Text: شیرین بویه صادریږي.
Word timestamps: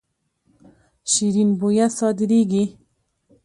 شیرین 1.11 1.49
بویه 1.59 1.87
صادریږي. 1.99 2.63